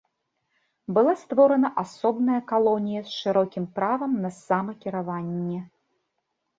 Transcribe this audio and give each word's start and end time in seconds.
Была 0.97 1.13
створана 1.23 1.69
асобная 1.83 2.39
калонія 2.53 3.01
з 3.05 3.11
шырокім 3.19 3.71
правам 3.79 4.11
на 4.27 4.35
самакіраванне. 4.43 5.59